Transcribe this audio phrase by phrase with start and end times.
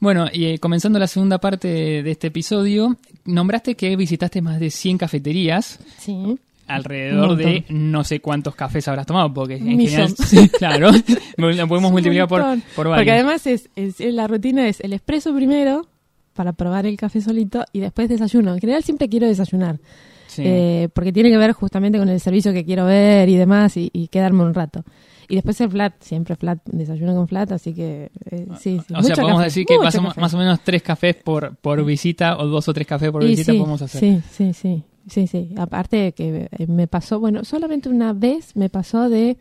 [0.00, 4.58] Bueno, y eh, comenzando la segunda parte de, de este episodio, nombraste que visitaste más
[4.58, 5.78] de 100 cafeterías.
[5.98, 6.38] Sí.
[6.66, 10.90] alrededor de no sé cuántos cafés habrás tomado, porque en general, sí, claro,
[11.36, 13.14] lo podemos multiplicar por, por Porque varios.
[13.14, 15.86] además es, es- la rutina es el expreso primero
[16.34, 18.54] para probar el café solito y después desayuno.
[18.54, 19.78] En general siempre quiero desayunar.
[20.28, 20.42] Sí.
[20.46, 23.90] Eh, porque tiene que ver justamente con el servicio que quiero ver y demás y,
[23.92, 24.84] y quedarme un rato.
[25.30, 28.94] Y después el flat, siempre flat, desayuno con flat, así que eh, sí, sí.
[28.94, 31.84] o sea, podemos café, decir que más o, más o menos tres cafés por, por
[31.84, 34.00] visita o dos o tres cafés por Y visita sí, podemos hacer.
[34.00, 35.54] Sí, sí, sí, sí, sí.
[35.56, 39.38] Aparte de que eh, me pasó, bueno, solamente una vez me pasó de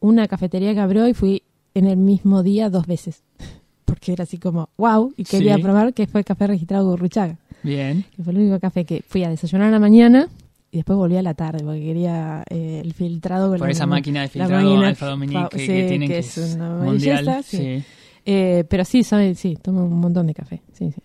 [0.00, 1.42] una cafetería que abrió y fui
[1.74, 3.22] en el mismo día dos veces.
[3.84, 5.62] Porque era así como, wow, y quería Sí.
[5.62, 7.36] probar que fue café registrado Gurruchaga.
[7.62, 8.04] Bien.
[8.16, 10.28] Que fue el único café que fui a desayunar a la mañana
[10.72, 13.86] y después volví a la tarde porque quería eh, el filtrado con Por la- esa
[13.86, 17.24] máquina de filtrado máquina Alfa Dominique que, sí, que tienen que que es una mundial.
[17.24, 17.56] belleza, sí.
[17.56, 17.82] sí.
[18.26, 20.60] Eh, pero sí, soy, sí, tomo un montón de café.
[20.72, 21.00] Sí, sí.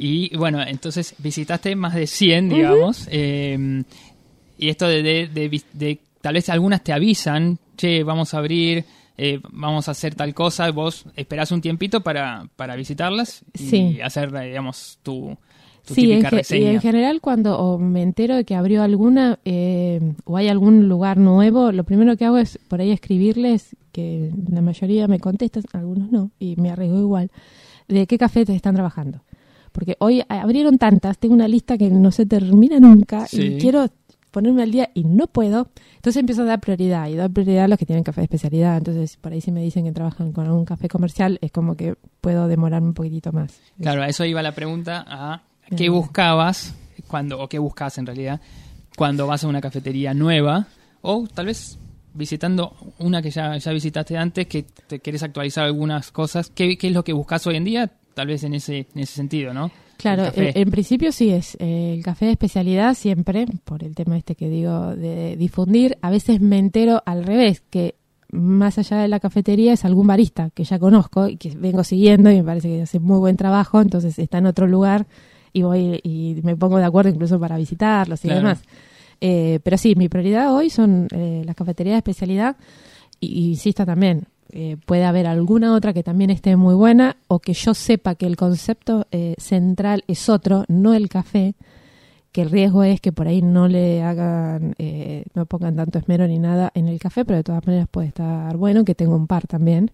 [0.00, 3.08] Y bueno, entonces visitaste más de 100, digamos.
[3.10, 3.82] eh,
[4.58, 8.84] y esto de, de, de de- Tal vez algunas te avisan, che, vamos a abrir,
[9.16, 10.68] eh, vamos a hacer tal cosa.
[10.72, 13.98] Vos esperás un tiempito para, para visitarlas y Sí.
[14.02, 15.38] hacer, digamos, tu,
[15.88, 16.70] tu Sí, en, típica y reseña.
[16.72, 21.16] en general cuando o me entero de que abrió alguna eh, o hay algún lugar
[21.16, 26.12] nuevo, lo primero que hago es por ahí escribirles, que la mayoría me contestan, algunos
[26.12, 27.30] no, y me arriesgo igual,
[27.88, 29.22] de qué café te están trabajando.
[29.72, 33.42] Porque hoy abrieron tantas, tengo una lista que no se termina nunca Sí.
[33.42, 33.86] y quiero
[34.30, 35.68] ponerme al día y no puedo.
[35.96, 38.76] Entonces empiezo a dar prioridad y dar prioridad a los que tienen café de especialidad.
[38.78, 41.94] Entonces por ahí si me dicen que trabajan con algún café comercial, es como que
[42.20, 43.58] puedo demorarme un poquitito más.
[43.80, 45.92] Claro, a eso iba la pregunta a qué Bien.
[45.92, 46.74] buscabas
[47.06, 48.40] cuando, o qué buscas en realidad,
[48.96, 50.66] cuando vas a una cafetería nueva,
[51.02, 51.78] o tal vez
[52.14, 56.50] visitando una que ya, ya visitaste antes, que te querés actualizar algunas cosas.
[56.50, 57.90] ¿Qué, qué es lo que buscas hoy en día?
[58.14, 59.70] Tal vez en ese, en ese sentido, ¿no?
[59.98, 64.16] Claro, eh, en principio sí es eh, el café de especialidad siempre, por el tema
[64.16, 65.98] este que digo de difundir.
[66.02, 67.96] A veces me entero al revés, que
[68.30, 72.30] más allá de la cafetería es algún barista que ya conozco y que vengo siguiendo
[72.30, 75.06] y me parece que hace muy buen trabajo, entonces está en otro lugar
[75.52, 78.40] y voy y me pongo de acuerdo incluso para visitarlos y Claro.
[78.40, 78.62] demás.
[79.20, 82.56] Eh, pero sí, mi prioridad hoy son eh, las cafeterías de especialidad
[83.20, 87.38] y, y insisto también, eh, puede haber alguna otra que también esté muy buena o
[87.40, 91.54] que yo sepa que el concepto eh, central es otro, no el café,
[92.32, 94.74] que el riesgo es que por ahí no le hagan,
[95.34, 98.56] no pongan tanto esmero ni nada en el café, pero de todas maneras puede estar
[98.56, 99.90] bueno, que tengo un par también,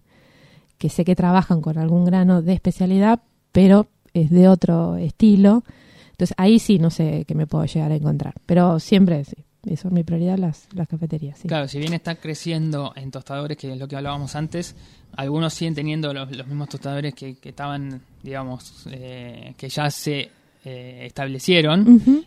[0.77, 5.63] que sé que trabajan con algún grano de especialidad, pero es de otro estilo.
[6.11, 9.35] Entonces ahí sí no sé qué me puedo llegar a encontrar, pero siempre sí.
[9.65, 11.39] Eso es mi prioridad, las, las cafeterías.
[11.39, 11.47] Sí.
[11.47, 14.75] Claro, si bien está creciendo en tostadores, que es lo que hablábamos antes,
[15.15, 20.29] algunos siguen teniendo los, los mismos tostadores que, que estaban, digamos, eh, que ya se
[20.63, 22.25] eh, establecieron,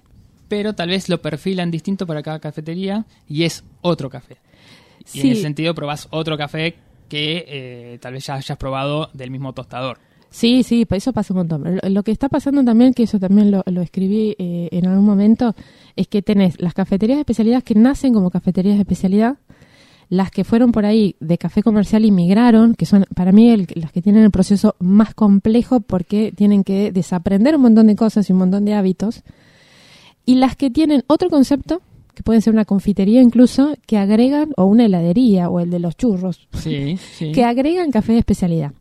[0.48, 4.38] pero tal vez lo perfilan distinto para cada cafetería y es otro café.
[5.12, 6.74] Y en ese sentido probás otro café
[7.08, 9.98] que eh, tal vez ya hayas probado del mismo tostador.
[10.30, 11.64] Sí, sí, eso pasa un montón.
[11.82, 15.04] Lo, lo que está pasando también, que eso también lo, lo escribí eh, en algún
[15.06, 15.54] momento,
[15.96, 19.38] es que tenés las cafeterías de especialidad que nacen como cafeterías de especialidad,
[20.10, 23.66] las que fueron por ahí de café comercial y migraron, que son para mí el-
[23.74, 28.28] las que tienen el proceso más complejo porque tienen que desaprender un montón de cosas
[28.28, 29.22] y un montón de hábitos,
[30.26, 31.80] y las que tienen otro concepto,
[32.14, 35.96] que pueden ser una confitería incluso, que agregan, o una heladería, o el de los
[35.96, 37.32] churros, Sí, sí.
[37.32, 38.72] que agregan café de especialidad.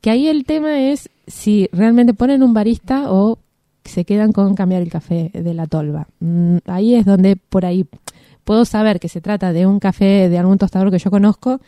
[0.00, 3.38] Que ahí el tema es si realmente ponen un barista o
[3.84, 6.08] se quedan con cambiar el café de la tolva.
[6.20, 7.86] Mm, ahí es donde por ahí
[8.44, 11.60] puedo saber que se trata de un café de algún tostador que yo conozco,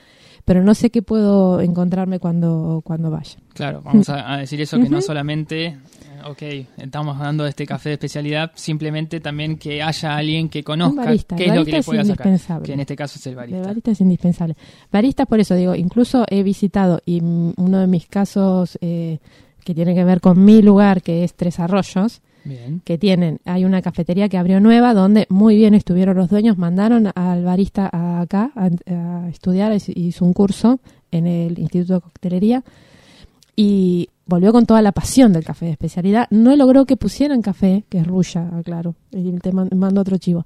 [0.45, 3.37] pero no sé qué puedo encontrarme cuando, cuando vaya.
[3.55, 5.79] Claro, vamos a, a decir eso, que no solamente, eh,
[6.27, 6.43] ok,
[6.83, 11.37] estamos de este café de especialidad, simplemente también que haya alguien que conozca barista.
[11.37, 12.63] qué es lo que barista le es pueda sacar.
[12.63, 13.63] Que en este caso es el El barista.
[13.69, 14.57] barista es indispensable.
[14.91, 19.19] Barista, por eso digo, incluso he visitado y uno de mis casos eh,
[19.65, 22.81] que tiene que ver con mi lugar, que es Tres Arroyos, Bien.
[22.85, 27.09] que tienen, hay una cafetería que abrió nueva donde muy bien estuvieron los dueños, mandaron
[27.15, 28.69] al barista a- acá a,
[29.25, 30.81] a estudiar, hizo- un curso
[31.11, 32.65] en el Instituto de Coctelería
[33.55, 36.27] y volvió con toda la pasión del café de especialidad.
[36.31, 40.45] No logró que pusieran café, que es rulla, claro, te man- mando otro chivo.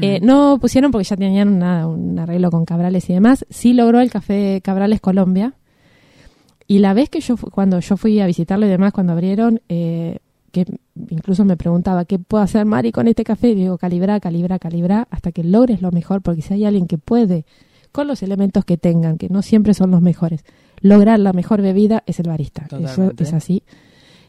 [0.00, 0.26] Eh, Mm.
[0.26, 3.46] no pusieron porque ya tenían una- un arreglo con Cabrales y demás.
[3.48, 5.54] Sí logró el café Cabrales Colombia.
[6.66, 10.18] Y la vez que yo, cuando yo fui a visitarlo y demás, cuando abrieron, eh,
[10.52, 10.64] que
[11.10, 13.50] incluso me preguntaba, ¿qué puedo hacer, Mari, con este café?
[13.50, 16.98] Y digo, calibra, calibra, calibra, hasta que logres lo mejor, porque si hay alguien que
[16.98, 17.44] puede,
[17.92, 20.44] con los elementos que tengan, que no siempre son los mejores,
[20.80, 22.66] lograr la mejor bebida, es el barista.
[22.80, 23.62] Eso es así.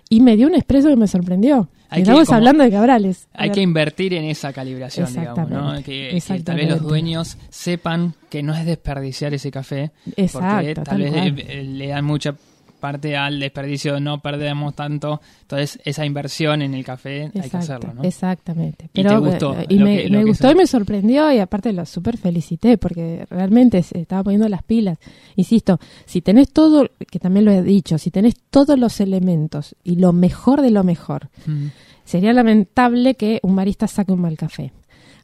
[0.09, 1.69] y me dio un expreso que me sorprendió.
[1.91, 3.27] Hay Estamos hablando de Cabrales.
[3.33, 5.73] Hay que invertir en esa calibración, digamos, ¿no?
[5.83, 10.73] Que, que tal vez los dueños sepan que no es desperdiciar ese café, porque Exacto,
[10.75, 12.35] tal tal vez le dan mucha
[12.79, 17.93] parte al desperdicio, no perdemos tanto, entonces esa inversión en el café hay que hacerlo,
[17.93, 18.03] ¿no?
[18.03, 18.89] Exactamente.
[18.93, 21.85] ¿Y te gustó eh, y lo me, que- gustó y me sorprendió y aparte lo
[21.85, 24.97] súper felicité porque realmente se estaba poniendo las pilas.
[25.35, 29.97] Insisto, si tenés todo, que también lo he dicho, si tenés todos los elementos y
[29.97, 31.67] lo mejor de lo mejor, Mm.
[32.05, 34.71] sería lamentable que un barista saque un mal café.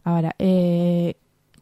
[0.03, 1.15] Ahora, eh,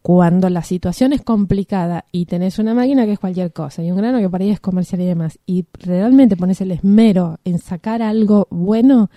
[0.04, 3.98] cuando la situación es complicada y tenés una máquina que es cualquier cosa y un
[3.98, 8.02] grano que por ahí es comercial y demás, y realmente pones el esmero en sacar
[8.02, 9.10] algo bueno,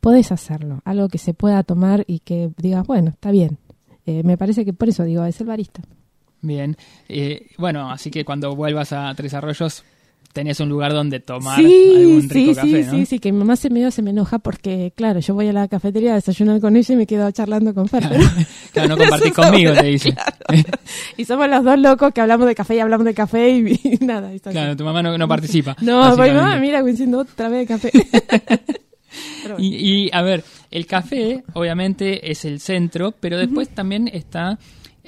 [0.00, 3.58] podés hacerlo, algo que se pueda tomar y que digas, bueno, está bien.
[4.06, 5.82] Eh, me parece que por eso digo, es el barista.
[6.40, 6.74] Bien,
[7.06, 9.84] Eh, bueno, así que cuando vuelvas a Tres Arroyos
[10.32, 12.90] tenés un lugar donde tomar sí, algún rico sí, café, sí, ¿no?
[12.92, 15.52] sí, sí, que mi mamá se me, se me enoja porque, claro, yo voy a
[15.52, 18.04] la cafetería a desayunar con ella y me quedo charlando con Fer.
[18.08, 18.24] pero-
[18.72, 20.14] Claro, no compartís conmigo, te dice.
[21.16, 24.04] Y somos los dos locos que hablamos de café y hablamos de café y, y
[24.04, 24.32] nada.
[24.34, 24.76] y Claro, así.
[24.78, 25.76] tu mamá no, no participa.
[25.80, 26.34] No, básicamente.
[26.40, 27.90] mamá, mira, coincidiendo otra vez de café.
[29.42, 29.56] Bueno.
[29.58, 34.58] Y, y, a ver, el café obviamente es el centro, pero después también está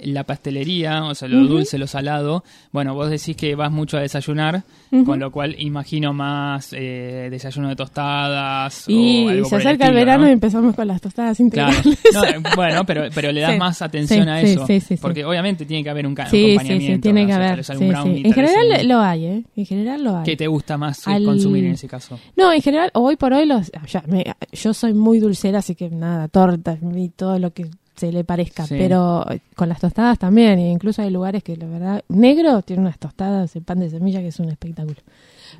[0.04, 2.44] la pastelería, o sea, lo dulce, lo salado.
[2.72, 4.62] Bueno, vos decís que vas mucho a desayunar,
[5.04, 9.90] con lo cual imagino más eh, desayuno de tostadas y o algo se acerca el,
[9.90, 10.28] estilo, verano ¿no?
[10.28, 11.72] y empezamos con las tostadas Claro.
[11.72, 11.98] integrales.
[12.12, 14.66] No, eh, bueno, pero, pero le das Sí, más atención sí, a eso.
[14.66, 15.00] sí, sí, sí.
[15.00, 16.94] porque obviamente tiene que haber un acompañamiento.
[16.96, 17.88] sí, tiene que sea, haber.
[17.88, 19.42] brownie, En general un- lo hay, ¿eh?
[19.56, 20.24] En general lo hay.
[20.24, 22.18] ¿Qué te gusta más Al- consumir en ese caso?
[22.36, 25.88] No, en general, hoy por hoy, los, ya, me- yo soy muy dulcera, así que
[25.90, 27.66] nada, tortas y todo lo que
[28.06, 28.66] se le parezca.
[28.66, 28.74] Sí.
[28.78, 32.98] Pero con las tostadas también, e incluso hay lugares que la verdad, negro tiene unas
[32.98, 35.00] tostadas, el pan de semilla que es un espectáculo.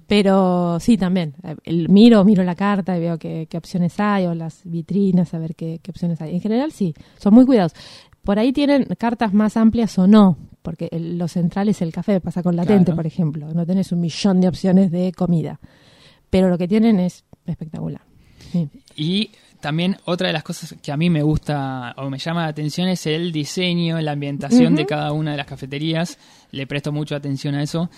[0.06, 1.34] Pero sí, también.
[1.64, 5.38] el- miro, miro la carta y veo qué, qué opciones hay, o las vitrinas, a
[5.38, 6.34] ver qué, qué opciones hay.
[6.34, 7.72] En general, sí, son muy cuidados.
[8.24, 12.20] Por ahí tienen cartas más amplias o no, porque el- lo central es el café,
[12.20, 12.96] pasa con latente, Claro.
[12.96, 13.52] por ejemplo.
[13.54, 15.60] No tenés un millón de opciones de comida.
[16.30, 18.02] Pero lo que tienen es espectacular.
[18.52, 18.68] Sí.
[18.96, 22.48] Y también otra de las cosas que a mí me gusta o me llama la
[22.48, 26.18] atención es el diseño, la ambientación de cada una de las cafeterías.
[26.50, 27.88] Le presto mucha atención a eso.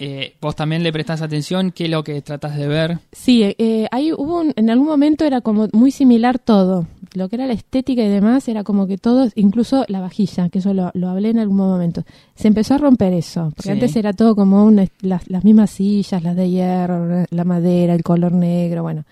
[0.00, 2.98] Eh, vos también le prestás atención, ¿qué es lo que tratás de ver?
[3.10, 6.86] Sí, eh, ahí hubo un- en algún momento era como muy similar todo.
[7.14, 10.60] Lo que era la estética y demás era como que todo, incluso la vajilla, que
[10.60, 12.04] eso lo, lo hablé en algún momento.
[12.36, 13.70] Se empezó a romper eso, porque Sí.
[13.70, 18.04] antes era todo como una, las, las mismas sillas, las de hierro, la madera, el
[18.04, 19.04] color negro, bueno.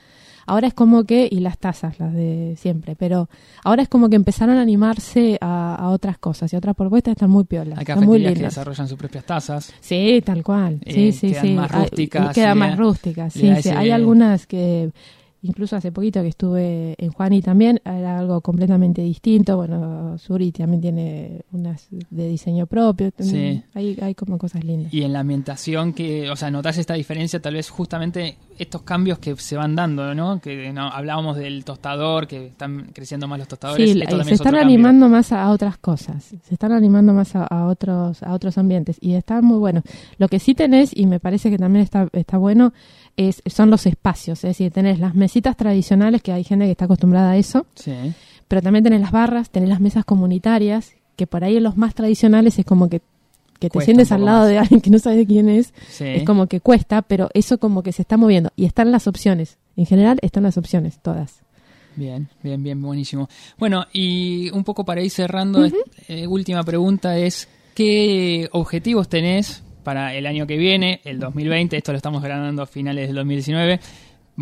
[0.46, 3.28] Ahora es como que, y las tazas, las de siempre, pero
[3.64, 7.30] ahora es como que empezaron a animarse a, a otras cosas y otras propuestas están
[7.30, 8.54] muy piolas, Hay están muy cafeterías que lindas.
[8.54, 9.72] desarrollan sus propias tazas.
[9.80, 10.80] Sí, tal cual.
[10.86, 11.52] Sí, Eh, sí, quedan sí.
[11.54, 13.68] más rústicas, Quedan más da- rústicas, sí, sí.
[13.70, 14.90] Hay algunas que,
[15.42, 19.56] incluso hace poquito que estuve en Juani también, era algo completamente distinto.
[19.56, 23.10] Bueno, Suri también tiene unas de diseño propio.
[23.18, 23.62] Sí.
[23.74, 24.92] Hay, hay como cosas lindas.
[24.92, 29.18] Y en la ambientación, que, o sea, notás esta diferencia, tal vez justamente estos cambios
[29.18, 30.40] que se van dando, ¿no?
[30.40, 33.90] Que no, hablábamos del tostador, que están creciendo más los tostadores.
[33.92, 34.62] Sí, esto se es están cambio.
[34.62, 38.96] animando más a, otras cosas, se están animando más a, a otros a otros ambientes
[39.00, 39.84] y están muy buenos.
[40.18, 42.72] Lo que sí tenés y me parece que también está está bueno
[43.16, 46.84] es son los espacios, es decir, tenés las mesitas tradicionales que hay gente que está
[46.86, 47.92] acostumbrada a eso, Sí.
[48.48, 51.94] pero también tenés las barras, tenés las mesas comunitarias que por ahí en los más
[51.94, 53.00] tradicionales es como que
[53.58, 54.48] que te Cuesta sientes al lado más.
[54.48, 56.04] de alguien que no sabe quién es, Sí.
[56.04, 59.58] es como que cuesta, pero eso como que se está moviendo y están las opciones.
[59.76, 61.42] En general están las opciones todas.
[61.96, 63.28] Bien, bien, bien, buenísimo.
[63.58, 65.66] Bueno, y un poco para ir cerrando,
[66.08, 71.76] eh, última pregunta es, ¿qué objetivos tenés para el año que viene, el 2020?
[71.76, 73.80] Esto lo estamos grabando a finales del 2019.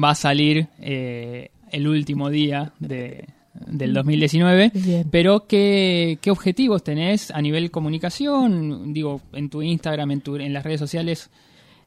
[0.02, 3.26] Va a salir eh, el último día de,
[3.66, 4.72] del 2019.
[4.74, 5.06] Bien.
[5.10, 8.92] Pero, ¿qué, ¿qué objetivos tenés a nivel comunicación?
[8.92, 11.30] Digo, en tu Instagram, en, tu, en las redes sociales,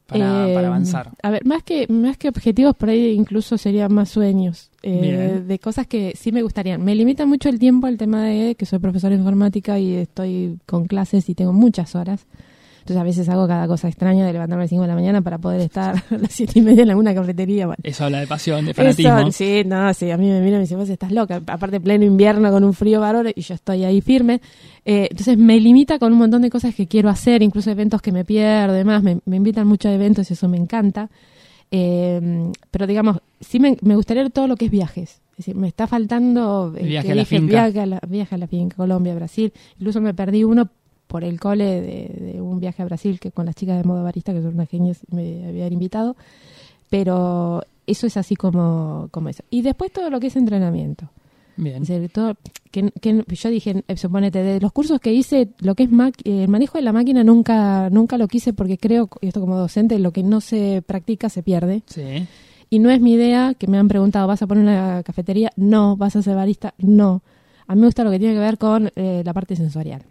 [0.06, 1.10] para, Eh, para avanzar.
[1.22, 4.70] A ver, más que, más que objetivos, por ahí incluso serían más sueños.
[4.82, 6.82] eh, de cosas que sí me gustarían.
[6.82, 10.58] Me limita mucho el tiempo el tema de que soy profesor de informática y estoy
[10.64, 12.26] con clases y tengo muchas horas.
[12.88, 15.20] Entonces a veces hago cada cosa extraña de levantarme a las 5 de la mañana
[15.20, 17.66] para poder estar a las 7 y media en alguna cafetería.
[17.66, 17.82] Bueno.
[17.82, 19.18] Eso habla de pasión, de fanatismo.
[19.18, 21.42] Eso, sí, no, sí, a mí me miran y me dicen, vos estás loca.
[21.46, 24.40] Aparte, pleno invierno con un frío bárbaro y yo estoy ahí firme.
[24.86, 28.10] Eh, entonces me limita con un montón de cosas que quiero hacer, incluso eventos que
[28.10, 29.02] me pierdo, demás.
[29.02, 31.10] Me, me invitan mucho a eventos y eso me encanta.
[31.70, 35.20] Eh, pero digamos, sí me, me gustaría todo lo que es viajes.
[35.38, 37.38] Es decir, me está faltando eh, viaje que a dije.
[37.40, 39.52] Viaje a la, viaje a la finca, Colombia, Brasil.
[39.78, 40.68] Incluso me perdí uno
[41.08, 44.04] por el cole de, de un viaje a Brasil que con las chicas de modo
[44.04, 46.14] barista, que son unas genias, me habían invitado.
[46.90, 49.42] Pero eso es así como, como eso.
[49.50, 51.10] Y después todo lo que es entrenamiento.
[51.56, 51.82] Bien.
[51.82, 52.34] Es decir, todo-
[52.70, 56.12] que, que yo dije, eh, suponete, de los cursos que hice, lo que es ma-
[56.24, 59.56] eh, el manejo de la máquina nunca nunca lo quise porque creo, y esto como
[59.56, 61.82] docente, lo que no se practica se pierde.
[61.86, 62.26] Sí.
[62.70, 65.50] Y no es mi idea, que me han preguntado, ¿vas a poner una cafetería?
[65.56, 65.96] No.
[65.96, 66.74] ¿Vas a ser barista?
[66.78, 67.22] No.
[67.66, 70.02] A mí me gusta lo que tiene que ver con eh, la parte sensorial.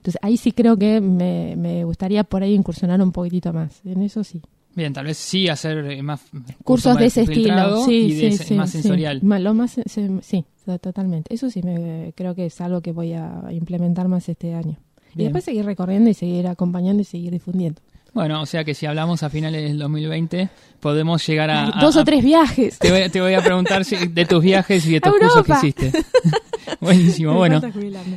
[0.00, 3.84] Entonces ahí sí creo que me, me gustaría por ahí incursionar un poquitito más.
[3.84, 4.40] En eso sí.
[4.74, 6.22] Bien, tal vez sí hacer eh, más
[6.64, 7.84] Cursos de ese estilo.
[7.84, 9.20] Sí, y de sí, más sensorial.
[9.22, 9.76] Lo más,
[10.22, 11.34] sí, to- totalmente.
[11.34, 14.78] Eso sí, me, creo que es algo que voy a implementar más este año.
[15.14, 17.82] Y después seguir recorriendo y seguir acompañando y seguir difundiendo.
[18.12, 20.48] Bueno, o sea que si hablamos a finales del 2020,
[20.80, 21.72] podemos llegar a...
[21.80, 22.78] Dos a- o tres viajes.
[22.78, 25.34] Te voy, te voy a preguntar si- de tus viajes y de tus Europa.
[25.44, 26.04] cursos que hiciste.
[26.80, 27.60] Buenísimo, bueno.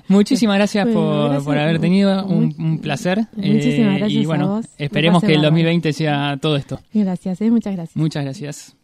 [0.08, 1.44] Muchísimas gracias Bueno, por, gracias.
[1.44, 3.26] por haber tenido un, placer.
[3.36, 4.66] Muchísimas Eh, gracias Y a bueno, vos.
[4.78, 5.52] Esperemos que el bárbaro.
[5.52, 6.80] 2020 sea todo esto.
[6.94, 7.96] Gracias, eh, muchas gracias.
[7.96, 8.76] Muchas gracias.